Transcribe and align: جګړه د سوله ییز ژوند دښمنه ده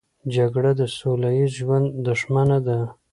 جګړه 0.35 0.71
د 0.79 0.81
سوله 0.97 1.29
ییز 1.37 1.51
ژوند 1.59 1.87
دښمنه 2.07 2.57
ده 2.67 2.77